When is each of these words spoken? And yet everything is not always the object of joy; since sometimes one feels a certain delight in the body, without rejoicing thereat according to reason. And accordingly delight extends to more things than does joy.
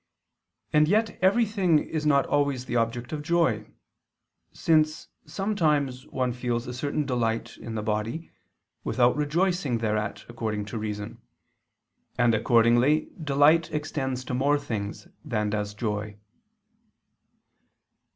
And 0.73 0.87
yet 0.87 1.19
everything 1.21 1.77
is 1.77 2.07
not 2.07 2.25
always 2.25 2.65
the 2.65 2.75
object 2.75 3.11
of 3.13 3.21
joy; 3.21 3.67
since 4.51 5.09
sometimes 5.27 6.07
one 6.07 6.33
feels 6.33 6.65
a 6.65 6.73
certain 6.73 7.05
delight 7.05 7.55
in 7.57 7.75
the 7.75 7.83
body, 7.83 8.31
without 8.83 9.15
rejoicing 9.15 9.77
thereat 9.77 10.25
according 10.27 10.65
to 10.65 10.79
reason. 10.79 11.21
And 12.17 12.33
accordingly 12.33 13.09
delight 13.23 13.71
extends 13.71 14.23
to 14.25 14.33
more 14.33 14.57
things 14.57 15.07
than 15.23 15.51
does 15.51 15.75
joy. 15.75 16.17